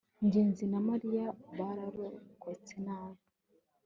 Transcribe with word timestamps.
ngenzi 0.25 0.63
na 0.71 0.79
mariya 0.89 1.25
bararokotse 1.57 2.73
nabi 2.85 3.23